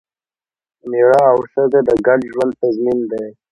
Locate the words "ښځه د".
1.51-1.89